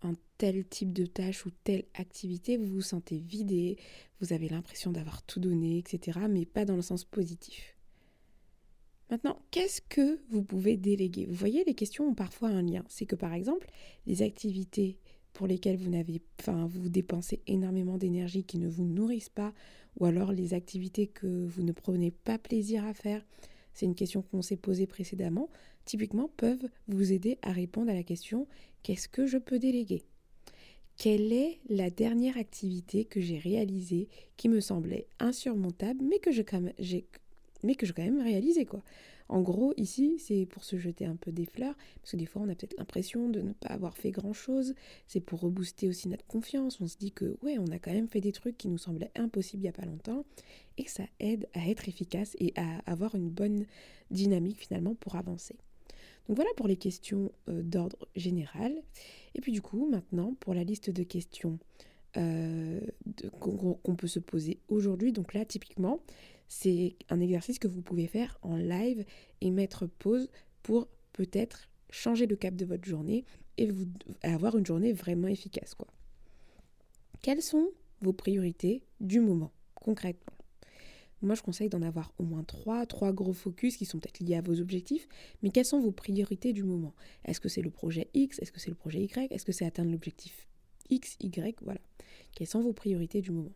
un 0.03 0.15
tel 0.39 0.65
type 0.65 0.93
de 0.93 1.07
tâche 1.07 1.45
ou 1.47 1.51
telle 1.65 1.85
activité, 1.95 2.57
vous 2.57 2.67
vous 2.67 2.81
sentez 2.83 3.19
vidé, 3.19 3.77
vous 4.21 4.33
avez 4.33 4.49
l'impression 4.49 4.93
d'avoir 4.93 5.23
tout 5.23 5.41
donné, 5.41 5.79
etc., 5.79 6.21
mais 6.29 6.47
pas 6.47 6.65
dans 6.65 6.77
le 6.77 6.83
sens 6.83 7.05
positif. 7.05 7.77
Maintenant, 9.11 9.43
qu'est-ce 9.51 9.81
que 9.81 10.21
vous 10.31 10.43
pouvez 10.43 10.77
déléguer? 10.77 11.27
Vous 11.27 11.35
voyez, 11.35 11.65
les 11.65 11.75
questions 11.75 12.09
ont 12.09 12.15
parfois 12.15 12.49
un 12.49 12.63
lien. 12.63 12.85
C'est 12.89 13.07
que 13.07 13.17
par 13.17 13.35
exemple, 13.35 13.69
les 14.07 14.23
activités 14.23 14.99
pour 15.33 15.47
lesquelles 15.47 15.77
vous 15.77 15.91
n'avez, 15.91 16.23
enfin, 16.41 16.67
vous 16.67 16.89
dépensez 16.89 17.41
énormément 17.47 17.99
d'énergie 17.99 18.45
qui 18.45 18.59
ne 18.59 18.69
vous 18.69 18.85
nourrissent 18.85 19.29
pas, 19.29 19.53
ou 19.99 20.05
alors 20.05 20.33
les 20.33 20.55
activités 20.55 21.09
que 21.09 21.47
vous 21.47 21.63
ne 21.63 21.73
prenez 21.73 22.11
pas 22.11 22.39
plaisir 22.39 22.85
à 22.85 22.95
faire, 22.95 23.25
c'est 23.75 23.87
une 23.87 23.95
question 23.95 24.23
qu'on 24.23 24.43
s'est 24.43 24.57
posée 24.57 24.87
précédemment, 24.87 25.49
typiquement 25.85 26.31
peuvent 26.37 26.69
vous 26.89 27.13
aider 27.13 27.39
à 27.43 27.53
répondre 27.53 27.91
à 27.91 27.95
la 27.95 28.03
question 28.03 28.47
qu'est-ce 28.83 29.09
que 29.09 29.27
je 29.27 29.39
peux 29.39 29.59
déléguer? 29.59 30.05
Quelle 30.97 31.33
est 31.33 31.61
la 31.69 31.89
dernière 31.89 32.37
activité 32.37 33.05
que 33.05 33.21
j'ai 33.21 33.39
réalisée 33.39 34.09
qui 34.37 34.49
me 34.49 34.61
semblait 34.61 35.07
insurmontable 35.19 36.05
mais 36.05 36.19
que 36.19 36.31
je, 36.31 36.43
mais 37.63 37.75
que 37.75 37.87
je 37.87 37.93
quand 37.93 38.05
même 38.05 38.21
réalisé 38.21 38.67
quoi? 38.67 38.83
En 39.31 39.43
gros, 39.43 39.73
ici, 39.77 40.17
c'est 40.19 40.45
pour 40.45 40.65
se 40.65 40.77
jeter 40.77 41.07
un 41.07 41.15
peu 41.15 41.31
des 41.31 41.47
fleurs, 41.47 41.77
parce 42.01 42.11
que 42.13 42.17
des 42.17 42.27
fois, 42.27 42.43
on 42.43 42.49
a 42.49 42.55
peut-être 42.57 42.77
l'impression 42.77 43.29
de 43.29 43.41
ne 43.41 43.53
pas 43.53 43.69
avoir 43.69 43.97
fait 43.97 44.11
grand-chose. 44.11 44.75
C'est 45.07 45.21
pour 45.21 45.41
rebooster 45.41 45.89
aussi 45.89 46.09
notre 46.09 46.27
confiance. 46.27 46.81
On 46.81 46.89
se 46.89 46.99
dit 46.99 47.13
que, 47.13 47.39
ouais, 47.43 47.57
on 47.59 47.69
a 47.69 47.79
quand 47.79 47.93
même 47.93 48.09
fait 48.09 48.21
des 48.21 48.33
trucs 48.33 48.59
qui 48.59 48.67
nous 48.67 48.77
semblaient 48.77 49.13
impossibles 49.15 49.63
il 49.63 49.67
n'y 49.67 49.69
a 49.69 49.73
pas 49.73 49.87
longtemps, 49.87 50.25
et 50.79 50.85
que 50.85 50.91
ça 50.91 51.05
aide 51.21 51.49
à 51.55 51.69
être 51.69 51.89
efficace 51.89 52.37
et 52.41 52.53
à 52.57 52.79
avoir 52.91 53.15
une 53.15 53.31
bonne 53.31 53.67
dynamique 54.11 54.59
finalement 54.59 54.97
pour 54.97 55.15
avancer. 55.15 55.55
Donc 56.27 56.37
voilà 56.37 56.51
pour 56.57 56.67
les 56.67 56.77
questions 56.77 57.31
euh, 57.49 57.63
d'ordre 57.63 58.09
général. 58.17 58.75
Et 59.37 59.41
puis 59.41 59.53
du 59.53 59.63
coup, 59.63 59.89
maintenant, 59.89 60.35
pour 60.41 60.55
la 60.55 60.65
liste 60.65 60.91
de 60.91 61.05
questions 61.05 61.61
euh, 62.17 62.81
qu'on 63.39 63.95
peut 63.95 64.09
se 64.09 64.19
poser 64.19 64.59
aujourd'hui. 64.69 65.13
Donc 65.13 65.35
là, 65.35 65.45
typiquement, 65.45 66.01
c'est 66.53 66.97
un 67.11 67.21
exercice 67.21 67.61
que 67.61 67.69
vous 67.69 67.81
pouvez 67.81 68.09
faire 68.09 68.37
en 68.43 68.57
live 68.57 69.05
et 69.41 69.53
mettre 69.53 69.87
pause 69.87 70.29
pour 70.65 70.89
peut-être 71.13 71.69
changer 71.91 72.27
le 72.27 72.35
cap 72.35 72.57
de 72.57 72.65
votre 72.65 72.85
journée 72.85 73.25
et 73.57 73.71
avoir 74.23 74.59
une 74.59 74.67
journée 74.67 74.93
vraiment 74.93 75.29
efficace 75.29 75.75
quoi. 75.75 75.87
Quelles 77.23 77.41
sont 77.41 77.71
vos 78.03 78.13
priorités 78.13 78.83
du 78.99 79.21
moment, 79.21 79.53
concrètement? 79.77 80.33
Moi, 81.23 81.37
je 81.37 81.43
conseille 81.43 81.69
d'en 81.69 81.83
avoir 81.83 82.15
au 82.19 82.25
moins 82.25 82.43
trois, 82.43 82.85
trois 82.87 83.13
gros 83.13 83.35
focus 83.35 83.77
qui 83.77 83.85
sont 83.85 84.01
peut-être 84.01 84.21
liés 84.21 84.37
à 84.37 84.41
vos 84.41 84.59
objectifs, 84.59 85.07
mais 85.43 85.51
quelles 85.51 85.67
sont 85.67 85.81
vos 85.81 85.93
priorités 85.93 86.53
du 86.53 86.65
moment? 86.65 86.95
Est-ce 87.27 87.41
que 87.41 87.49
c'est 87.49 87.63
le 87.63 87.71
projet 87.71 88.09
X? 88.15 88.39
Est-ce 88.41 88.51
que 88.51 88.59
c'est 88.59 88.71
le 88.71 88.77
projet 88.77 89.03
Y? 89.03 89.31
Est-ce 89.31 89.45
que 89.45 89.53
c'est 89.53 89.67
atteindre 89.67 89.93
l'objectif 89.93 90.49
X, 90.89 91.17
Y? 91.21 91.61
Voilà. 91.63 91.81
Quelles 92.35 92.49
sont 92.49 92.63
vos 92.63 92.73
priorités 92.73 93.21
du 93.21 93.31
moment? 93.31 93.53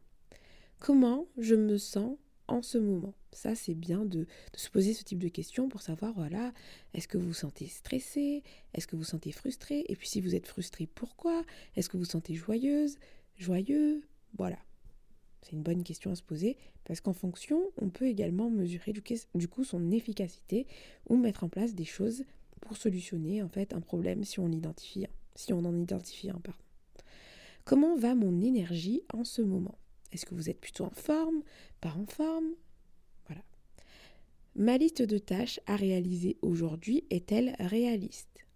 Comment 0.79 1.27
je 1.39 1.55
me 1.55 1.79
sens 1.79 2.19
en 2.49 2.63
ce 2.63 2.79
moment 2.79 3.15
Ça, 3.33 3.55
c'est 3.55 3.75
bien 3.75 4.05
de, 4.05 4.27
se 4.55 4.71
poser 4.71 4.95
ce 4.95 5.05
type 5.05 5.19
de 5.19 5.29
questions 5.29 5.69
pour 5.69 5.83
savoir, 5.83 6.13
voilà, 6.13 6.53
est-ce 6.93 7.09
que 7.09 7.19
vous 7.19 7.29
vous 7.29 7.35
sentez 7.35 7.67
stressé 7.67 8.43
Est-ce 8.75 8.87
que 8.87 8.97
vous 8.97 9.03
vous 9.03 9.09
sentez 9.09 9.33
frustré 9.33 9.85
Et 9.89 9.97
puis 9.97 10.09
si 10.09 10.21
vous 10.21 10.35
êtes 10.35 10.47
frustré, 10.47 10.87
pourquoi? 10.87 11.43
Est-ce 11.77 11.89
que 11.89 11.97
vous 11.97 12.05
vous 12.05 12.11
sentez 12.11 12.35
joyeuse? 12.35 12.99
Joyeux? 13.37 14.03
Voilà. 14.37 14.59
C'est 15.43 15.53
une 15.53 15.63
bonne 15.63 15.85
question 15.85 16.11
à 16.11 16.15
se 16.15 16.23
poser 16.23 16.57
parce 16.85 17.01
qu'en 17.01 17.13
fonction, 17.13 17.61
on 17.81 17.91
peut 17.91 18.07
également 18.07 18.51
mesurer 18.51 18.93
du 18.93 19.49
coup 19.49 19.65
son 19.65 19.91
efficacité 19.91 20.67
ou 21.09 21.17
mettre 21.17 21.45
en 21.45 21.49
place 21.49 21.75
des 21.75 21.85
choses 21.85 22.25
pour 22.61 22.77
solutionner 22.77 23.43
en 23.43 23.49
fait 23.49 23.75
un 23.75 23.81
problème 23.81 24.25
si 24.25 24.41
on 24.41 24.47
l'identifie, 24.47 25.07
en 25.51 25.77
identifie 25.77 26.31
un. 26.31 26.41
Pardon. 26.41 26.59
Comment 27.65 27.97
va 27.97 28.15
mon 28.15 28.41
énergie 28.41 29.03
en 29.13 29.25
ce 29.25 29.43
moment? 29.43 29.79
Est-ce 30.15 30.27
que 30.27 30.35
vous 30.35 30.49
êtes 30.49 30.61
plutôt 30.61 30.85
en 30.85 30.91
forme 30.91 31.43
Pas 31.81 31.93
en 31.93 32.07
forme? 32.07 32.55
Voilà. 33.27 33.43
Ma 34.55 34.79
liste 34.79 35.03
de 35.03 35.19
tâches 35.19 35.59
à 35.67 35.75
réaliser 35.75 36.39
aujourd'hui 36.41 37.05
est-elle 37.11 37.57
réaliste? 37.59 38.47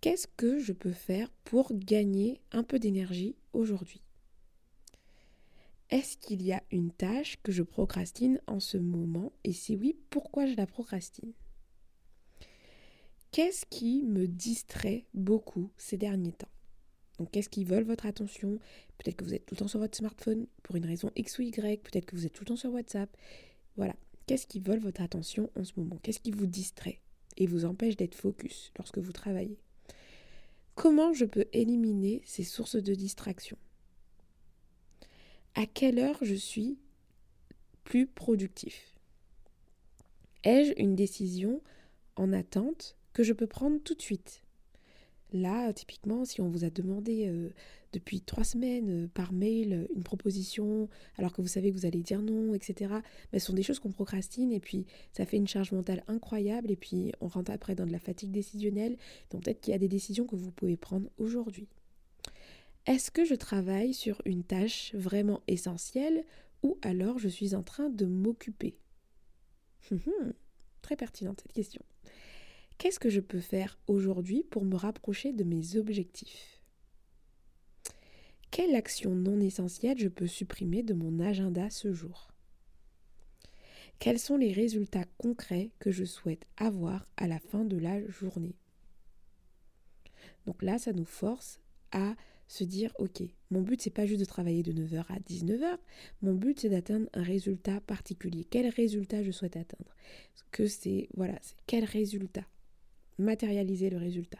Qu'est-ce 0.00 0.26
que 0.26 0.58
je 0.58 0.72
peux 0.72 0.92
faire 0.92 1.30
pour 1.44 1.72
gagner 1.72 2.40
un 2.50 2.64
peu 2.64 2.80
d'énergie 2.80 3.36
aujourd'hui? 3.52 4.02
Est-ce 5.90 6.16
qu'il 6.16 6.42
y 6.42 6.52
a 6.52 6.62
une 6.72 6.90
tâche 6.90 7.38
que 7.42 7.52
je 7.52 7.62
procrastine 7.62 8.40
en 8.48 8.60
ce 8.60 8.76
moment? 8.76 9.32
Et 9.44 9.52
si 9.52 9.76
oui, 9.76 9.96
pourquoi 10.10 10.46
je 10.46 10.56
la 10.56 10.66
procrastine? 10.66 11.32
Qu'est-ce 13.30 13.66
qui 13.66 14.02
me 14.02 14.26
distrait 14.26 15.06
beaucoup 15.14 15.70
ces 15.76 15.96
derniers 15.96 16.32
temps? 16.32 16.48
Donc, 17.18 17.32
qu'est-ce 17.32 17.48
qui 17.48 17.64
veulent 17.64 17.84
votre 17.84 18.06
attention? 18.06 18.58
Peut-être 18.98 19.16
que 19.16 19.24
vous 19.24 19.34
êtes 19.34 19.44
tout 19.44 19.54
le 19.54 19.58
temps 19.58 19.68
sur 19.68 19.80
votre 19.80 19.96
smartphone 19.96 20.46
pour 20.62 20.76
une 20.76 20.86
raison 20.86 21.10
X 21.16 21.38
ou 21.38 21.42
Y. 21.42 21.82
Peut-être 21.82 22.06
que 22.06 22.14
vous 22.14 22.26
êtes 22.26 22.32
tout 22.32 22.44
le 22.44 22.48
temps 22.48 22.56
sur 22.56 22.72
WhatsApp. 22.72 23.14
Voilà. 23.76 23.96
Qu'est-ce 24.26 24.46
qui 24.46 24.60
veulent 24.60 24.78
votre 24.78 25.00
attention 25.00 25.50
en 25.56 25.64
ce 25.64 25.72
moment? 25.76 25.98
Qu'est-ce 26.02 26.20
qui 26.20 26.30
vous 26.30 26.46
distrait 26.46 27.00
et 27.36 27.46
vous 27.46 27.64
empêche 27.64 27.96
d'être 27.96 28.14
focus 28.14 28.72
lorsque 28.76 28.98
vous 28.98 29.12
travaillez? 29.12 29.58
Comment 30.74 31.12
je 31.12 31.24
peux 31.24 31.46
éliminer 31.52 32.22
ces 32.24 32.44
sources 32.44 32.76
de 32.76 32.94
distraction? 32.94 33.56
À 35.54 35.66
quelle 35.66 35.98
heure 35.98 36.18
je 36.22 36.34
suis 36.34 36.78
plus 37.82 38.06
productif? 38.06 38.94
Ai-je 40.44 40.72
une 40.76 40.94
décision 40.94 41.62
en 42.14 42.32
attente 42.32 42.96
que 43.12 43.24
je 43.24 43.32
peux 43.32 43.48
prendre 43.48 43.80
tout 43.82 43.94
de 43.94 44.02
suite? 44.02 44.44
Là, 45.32 45.72
typiquement, 45.74 46.24
si 46.24 46.40
on 46.40 46.48
vous 46.48 46.64
a 46.64 46.70
demandé 46.70 47.26
euh, 47.28 47.50
depuis 47.92 48.22
trois 48.22 48.44
semaines 48.44 49.04
euh, 49.04 49.08
par 49.08 49.32
mail 49.32 49.74
euh, 49.74 49.86
une 49.94 50.02
proposition, 50.02 50.88
alors 51.18 51.34
que 51.34 51.42
vous 51.42 51.48
savez 51.48 51.70
que 51.70 51.76
vous 51.76 51.84
allez 51.84 52.02
dire 52.02 52.22
non, 52.22 52.54
etc., 52.54 52.94
ben, 53.30 53.38
ce 53.38 53.46
sont 53.46 53.52
des 53.52 53.62
choses 53.62 53.78
qu'on 53.78 53.92
procrastine 53.92 54.52
et 54.52 54.60
puis 54.60 54.86
ça 55.12 55.26
fait 55.26 55.36
une 55.36 55.46
charge 55.46 55.72
mentale 55.72 56.02
incroyable 56.08 56.70
et 56.70 56.76
puis 56.76 57.12
on 57.20 57.28
rentre 57.28 57.50
après 57.50 57.74
dans 57.74 57.84
de 57.84 57.92
la 57.92 57.98
fatigue 57.98 58.30
décisionnelle. 58.30 58.96
Donc 59.30 59.44
peut-être 59.44 59.60
qu'il 59.60 59.72
y 59.72 59.74
a 59.74 59.78
des 59.78 59.88
décisions 59.88 60.26
que 60.26 60.36
vous 60.36 60.50
pouvez 60.50 60.78
prendre 60.78 61.10
aujourd'hui. 61.18 61.68
Est-ce 62.86 63.10
que 63.10 63.26
je 63.26 63.34
travaille 63.34 63.92
sur 63.92 64.22
une 64.24 64.44
tâche 64.44 64.94
vraiment 64.94 65.42
essentielle 65.46 66.24
ou 66.62 66.78
alors 66.80 67.18
je 67.18 67.28
suis 67.28 67.54
en 67.54 67.62
train 67.62 67.90
de 67.90 68.06
m'occuper? 68.06 68.78
Hum, 69.90 70.00
hum, 70.06 70.32
Très 70.80 70.96
pertinente 70.96 71.40
cette 71.42 71.52
question. 71.52 71.82
Qu'est-ce 72.78 73.00
que 73.00 73.10
je 73.10 73.20
peux 73.20 73.40
faire 73.40 73.76
aujourd'hui 73.88 74.44
pour 74.44 74.64
me 74.64 74.76
rapprocher 74.76 75.32
de 75.32 75.42
mes 75.42 75.76
objectifs? 75.76 76.62
Quelle 78.52 78.76
action 78.76 79.16
non 79.16 79.40
essentielle 79.40 79.98
je 79.98 80.06
peux 80.06 80.28
supprimer 80.28 80.84
de 80.84 80.94
mon 80.94 81.18
agenda 81.18 81.70
ce 81.70 81.92
jour? 81.92 82.28
Quels 83.98 84.20
sont 84.20 84.36
les 84.36 84.52
résultats 84.52 85.06
concrets 85.18 85.72
que 85.80 85.90
je 85.90 86.04
souhaite 86.04 86.46
avoir 86.56 87.08
à 87.16 87.26
la 87.26 87.40
fin 87.40 87.64
de 87.64 87.76
la 87.76 88.06
journée? 88.06 88.54
Donc 90.46 90.62
là, 90.62 90.78
ça 90.78 90.92
nous 90.92 91.04
force 91.04 91.60
à 91.90 92.14
se 92.46 92.62
dire 92.62 92.94
ok, 93.00 93.22
mon 93.50 93.60
but 93.60 93.82
c'est 93.82 93.90
pas 93.90 94.06
juste 94.06 94.20
de 94.20 94.24
travailler 94.24 94.62
de 94.62 94.72
9h 94.72 95.04
à 95.08 95.18
19h, 95.18 95.78
mon 96.22 96.34
but 96.34 96.60
c'est 96.60 96.68
d'atteindre 96.68 97.08
un 97.12 97.24
résultat 97.24 97.80
particulier. 97.80 98.46
Quel 98.48 98.68
résultat 98.68 99.24
je 99.24 99.32
souhaite 99.32 99.56
atteindre? 99.56 99.94
Que 100.52 100.68
c'est 100.68 101.08
voilà, 101.14 101.36
c'est 101.42 101.56
quel 101.66 101.84
résultat? 101.84 102.46
Matérialiser 103.18 103.90
le 103.90 103.98
résultat. 103.98 104.38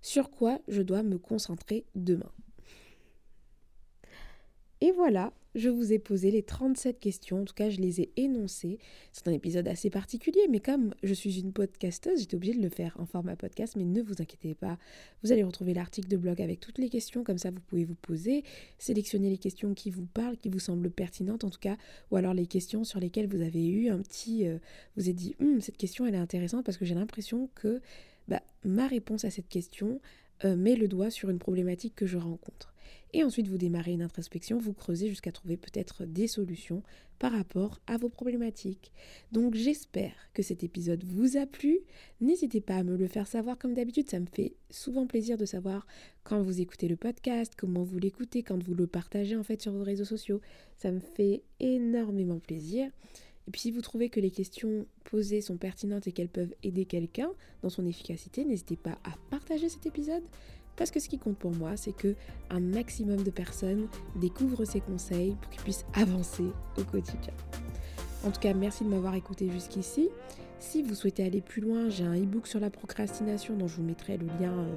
Sur 0.00 0.30
quoi 0.30 0.60
je 0.68 0.82
dois 0.82 1.02
me 1.02 1.18
concentrer 1.18 1.84
demain 1.94 2.30
Et 4.80 4.92
voilà, 4.92 5.32
je 5.56 5.70
vous 5.70 5.92
ai 5.92 5.98
posé 5.98 6.30
les 6.30 6.42
37 6.42 7.00
questions, 7.00 7.40
en 7.40 7.44
tout 7.44 7.54
cas 7.54 7.70
je 7.70 7.80
les 7.80 8.02
ai 8.02 8.12
énoncées. 8.16 8.78
C'est 9.12 9.26
un 9.26 9.32
épisode 9.32 9.66
assez 9.66 9.88
particulier, 9.90 10.46
mais 10.50 10.60
comme 10.60 10.94
je 11.02 11.14
suis 11.14 11.40
une 11.40 11.52
podcasteuse, 11.52 12.20
j'étais 12.20 12.36
obligée 12.36 12.54
de 12.54 12.62
le 12.62 12.68
faire 12.68 12.94
en 13.00 13.06
format 13.06 13.36
podcast, 13.36 13.74
mais 13.76 13.84
ne 13.84 14.02
vous 14.02 14.20
inquiétez 14.20 14.54
pas, 14.54 14.78
vous 15.24 15.32
allez 15.32 15.42
retrouver 15.42 15.72
l'article 15.72 16.08
de 16.08 16.18
blog 16.18 16.42
avec 16.42 16.60
toutes 16.60 16.78
les 16.78 16.90
questions, 16.90 17.24
comme 17.24 17.38
ça 17.38 17.50
vous 17.50 17.60
pouvez 17.60 17.84
vous 17.84 17.94
poser, 17.94 18.44
sélectionner 18.78 19.30
les 19.30 19.38
questions 19.38 19.74
qui 19.74 19.90
vous 19.90 20.04
parlent, 20.04 20.36
qui 20.36 20.50
vous 20.50 20.60
semblent 20.60 20.90
pertinentes 20.90 21.44
en 21.44 21.50
tout 21.50 21.60
cas, 21.60 21.78
ou 22.10 22.16
alors 22.16 22.34
les 22.34 22.46
questions 22.46 22.84
sur 22.84 23.00
lesquelles 23.00 23.26
vous 23.26 23.40
avez 23.40 23.66
eu 23.66 23.88
un 23.88 23.98
petit... 23.98 24.46
Euh, 24.46 24.58
vous 24.96 25.04
avez 25.04 25.14
dit, 25.14 25.34
hum, 25.40 25.60
cette 25.62 25.78
question 25.78 26.06
elle 26.06 26.14
est 26.14 26.18
intéressante 26.18 26.64
parce 26.66 26.76
que 26.76 26.84
j'ai 26.84 26.94
l'impression 26.94 27.48
que 27.54 27.80
bah, 28.28 28.42
ma 28.64 28.86
réponse 28.86 29.24
à 29.24 29.30
cette 29.30 29.48
question 29.48 30.00
euh, 30.44 30.54
met 30.54 30.76
le 30.76 30.86
doigt 30.86 31.10
sur 31.10 31.30
une 31.30 31.38
problématique 31.38 31.94
que 31.94 32.06
je 32.06 32.18
rencontre. 32.18 32.74
Et 33.16 33.24
ensuite, 33.24 33.48
vous 33.48 33.56
démarrez 33.56 33.92
une 33.92 34.02
introspection, 34.02 34.58
vous 34.58 34.74
creusez 34.74 35.08
jusqu'à 35.08 35.32
trouver 35.32 35.56
peut-être 35.56 36.04
des 36.04 36.26
solutions 36.26 36.82
par 37.18 37.32
rapport 37.32 37.80
à 37.86 37.96
vos 37.96 38.10
problématiques. 38.10 38.92
Donc 39.32 39.54
j'espère 39.54 40.12
que 40.34 40.42
cet 40.42 40.62
épisode 40.62 41.02
vous 41.02 41.38
a 41.38 41.46
plu. 41.46 41.80
N'hésitez 42.20 42.60
pas 42.60 42.76
à 42.76 42.82
me 42.82 42.94
le 42.94 43.08
faire 43.08 43.26
savoir 43.26 43.56
comme 43.56 43.72
d'habitude, 43.72 44.10
ça 44.10 44.20
me 44.20 44.26
fait 44.26 44.52
souvent 44.68 45.06
plaisir 45.06 45.38
de 45.38 45.46
savoir 45.46 45.86
quand 46.24 46.42
vous 46.42 46.60
écoutez 46.60 46.88
le 46.88 46.96
podcast, 46.96 47.54
comment 47.56 47.84
vous 47.84 47.98
l'écoutez, 47.98 48.42
quand 48.42 48.62
vous 48.62 48.74
le 48.74 48.86
partagez 48.86 49.34
en 49.34 49.42
fait 49.42 49.62
sur 49.62 49.72
vos 49.72 49.82
réseaux 49.82 50.04
sociaux. 50.04 50.42
Ça 50.76 50.92
me 50.92 51.00
fait 51.00 51.42
énormément 51.58 52.38
plaisir. 52.38 52.90
Et 53.48 53.50
puis 53.50 53.62
si 53.62 53.70
vous 53.70 53.80
trouvez 53.80 54.10
que 54.10 54.20
les 54.20 54.30
questions 54.30 54.86
posées 55.04 55.40
sont 55.40 55.56
pertinentes 55.56 56.06
et 56.06 56.12
qu'elles 56.12 56.28
peuvent 56.28 56.54
aider 56.62 56.84
quelqu'un 56.84 57.30
dans 57.62 57.70
son 57.70 57.86
efficacité, 57.86 58.44
n'hésitez 58.44 58.76
pas 58.76 58.98
à 59.04 59.14
partager 59.30 59.70
cet 59.70 59.86
épisode. 59.86 60.24
Parce 60.76 60.90
que 60.90 61.00
ce 61.00 61.08
qui 61.08 61.18
compte 61.18 61.38
pour 61.38 61.52
moi, 61.52 61.76
c'est 61.76 61.96
que 61.96 62.14
un 62.50 62.60
maximum 62.60 63.22
de 63.22 63.30
personnes 63.30 63.88
découvrent 64.16 64.64
ces 64.64 64.80
conseils 64.80 65.36
pour 65.40 65.50
qu'ils 65.50 65.62
puissent 65.62 65.86
avancer 65.94 66.44
au 66.78 66.84
quotidien. 66.84 67.32
En 68.24 68.30
tout 68.30 68.40
cas, 68.40 68.54
merci 68.54 68.84
de 68.84 68.88
m'avoir 68.88 69.14
écouté 69.14 69.50
jusqu'ici. 69.50 70.08
Si 70.58 70.82
vous 70.82 70.94
souhaitez 70.94 71.24
aller 71.24 71.42
plus 71.42 71.60
loin, 71.60 71.90
j'ai 71.90 72.04
un 72.04 72.16
e-book 72.16 72.46
sur 72.46 72.58
la 72.60 72.70
procrastination 72.70 73.54
dont 73.54 73.68
je 73.68 73.76
vous 73.76 73.82
mettrai 73.82 74.16
le 74.16 74.26
lien 74.26 74.52
euh, 74.52 74.74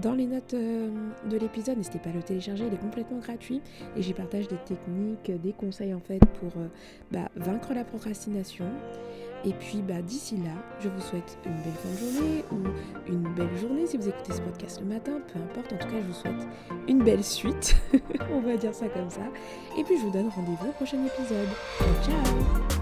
dans 0.00 0.14
les 0.14 0.26
notes 0.26 0.54
euh, 0.54 0.90
de 1.30 1.36
l'épisode. 1.36 1.76
N'hésitez 1.76 1.98
pas 1.98 2.10
à 2.10 2.14
le 2.14 2.22
télécharger, 2.22 2.64
il 2.66 2.72
est 2.72 2.80
complètement 2.80 3.18
gratuit 3.18 3.60
et 3.96 4.02
j'y 4.02 4.14
partage 4.14 4.48
des 4.48 4.56
techniques, 4.56 5.30
des 5.30 5.52
conseils 5.52 5.92
en 5.92 6.00
fait 6.00 6.18
pour 6.40 6.50
euh, 6.56 6.66
bah, 7.12 7.28
vaincre 7.36 7.74
la 7.74 7.84
procrastination. 7.84 8.64
Et 9.44 9.52
puis 9.52 9.82
bah, 9.82 10.02
d'ici 10.02 10.36
là, 10.36 10.50
je 10.80 10.88
vous 10.88 11.00
souhaite 11.00 11.38
une 11.46 11.52
belle 11.52 11.72
fin 11.74 11.88
de 11.90 11.98
journée 11.98 12.44
ou 12.52 12.56
une 13.06 13.34
belle 13.34 13.56
journée 13.56 13.86
si 13.86 13.96
vous 13.96 14.08
écoutez 14.08 14.32
ce 14.32 14.40
podcast 14.40 14.80
le 14.80 14.86
matin, 14.86 15.12
peu 15.32 15.38
importe. 15.38 15.72
En 15.72 15.76
tout 15.76 15.88
cas, 15.88 16.00
je 16.00 16.06
vous 16.06 16.14
souhaite 16.14 16.48
une 16.88 17.02
belle 17.02 17.24
suite, 17.24 17.76
on 18.32 18.40
va 18.40 18.56
dire 18.56 18.74
ça 18.74 18.88
comme 18.88 19.10
ça. 19.10 19.22
Et 19.78 19.84
puis 19.84 19.96
je 19.98 20.02
vous 20.02 20.10
donne 20.10 20.28
rendez-vous 20.28 20.68
au 20.68 20.72
prochain 20.72 20.98
épisode. 21.04 21.48
ciao 22.04 22.77